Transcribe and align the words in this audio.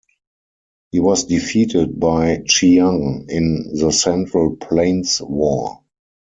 He 0.91 0.99
was 0.99 1.25
defeated 1.25 1.99
by 1.99 2.41
Chiang 2.47 3.27
in 3.29 3.69
the 3.75 3.91
Central 3.91 4.55
Plains 4.55 5.21
War. 5.21 5.83